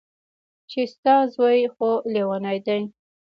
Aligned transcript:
چې 0.71 0.81
ستا 0.93 1.15
زوى 1.33 1.61
خو 1.73 1.89
ليونۍ 2.13 2.57
دى. 2.65 2.77